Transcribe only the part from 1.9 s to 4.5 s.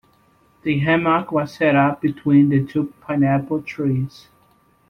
between the two pineapple trees.